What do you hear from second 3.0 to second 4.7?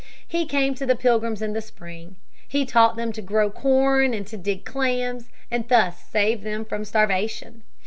to grow corn and to dig